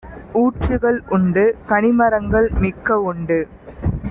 ஊற்றுக்கள் 0.33 0.97
உண்டு; 1.09 1.43
கனிமரங்கள் 1.69 2.49
மிக்க 2.59 2.99
உண்டு; 3.03 3.39